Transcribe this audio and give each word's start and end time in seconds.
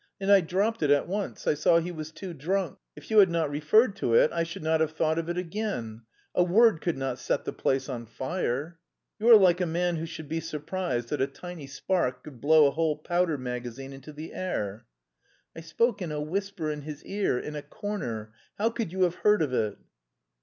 And 0.19 0.31
I 0.31 0.41
dropped 0.41 0.81
it 0.81 0.89
at 0.89 1.07
once; 1.07 1.45
I 1.45 1.53
saw 1.53 1.77
he 1.77 1.91
was 1.91 2.11
too 2.11 2.33
drunk. 2.33 2.79
If 2.95 3.11
you 3.11 3.19
had 3.19 3.29
not 3.29 3.51
referred 3.51 3.95
to 3.97 4.15
it 4.15 4.31
I 4.33 4.41
should 4.41 4.63
not 4.63 4.81
have 4.81 4.93
thought 4.93 5.19
of 5.19 5.29
it 5.29 5.37
again. 5.37 6.01
A 6.33 6.43
word 6.43 6.81
could 6.81 6.97
not 6.97 7.19
set 7.19 7.45
the 7.45 7.53
place 7.53 7.87
on 7.87 8.07
fire." 8.07 8.79
"You 9.19 9.29
are 9.29 9.35
like 9.35 9.61
a 9.61 9.67
man 9.67 9.97
who 9.97 10.07
should 10.07 10.27
be 10.27 10.39
surprised 10.39 11.09
that 11.09 11.21
a 11.21 11.27
tiny 11.27 11.67
spark 11.67 12.23
could 12.23 12.41
blow 12.41 12.65
a 12.65 12.71
whole 12.71 12.97
powder 12.97 13.37
magazine 13.37 13.93
into 13.93 14.11
the 14.11 14.33
air." 14.33 14.87
"I 15.55 15.61
spoke 15.61 16.01
in 16.01 16.11
a 16.11 16.19
whisper 16.19 16.71
in 16.71 16.81
his 16.81 17.05
ear, 17.05 17.37
in 17.37 17.55
a 17.55 17.61
corner; 17.61 18.33
how 18.57 18.71
could 18.71 18.91
you 18.91 19.03
have 19.03 19.13
heard 19.21 19.43
of 19.43 19.53
it?" 19.53 19.77